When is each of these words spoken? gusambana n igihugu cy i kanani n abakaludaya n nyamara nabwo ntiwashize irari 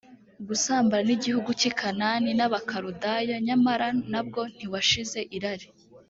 gusambana 0.47 1.05
n 1.07 1.09
igihugu 1.15 1.49
cy 1.59 1.65
i 1.69 1.71
kanani 1.79 2.29
n 2.37 2.41
abakaludaya 2.47 3.35
n 3.39 3.43
nyamara 3.47 3.87
nabwo 4.11 4.41
ntiwashize 4.53 5.19
irari 5.37 5.67